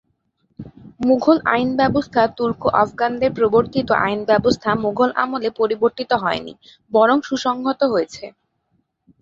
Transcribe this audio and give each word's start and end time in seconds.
মুগল 0.99 1.37
আইনব্যবস্থা 1.51 2.21
তুর্ক-আফগানদের 2.37 3.31
প্রবর্তিত 3.37 3.89
আইনব্যবস্থা 4.05 4.69
মুগল 4.83 5.09
আমলে 5.23 5.49
পরিবর্তিত 5.59 6.11
হয় 6.23 6.41
নি, 6.45 6.53
বরং 6.91 7.17
সুসংহত 7.27 7.81
হয়েছে। 7.93 8.25